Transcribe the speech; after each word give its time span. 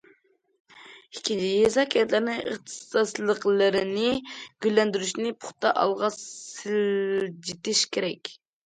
ئىككىنچى، 1.17 1.49
يېزا- 1.49 1.85
كەنتلەرنىڭ 1.97 2.39
ئىختىساسلىقلىرىنى 2.53 4.09
گۈللەندۈرۈشنى 4.67 5.37
پۇختا 5.43 5.77
ئالغا 5.85 6.15
سىلجىتىش 6.19 7.89
كېرەك. 7.97 8.39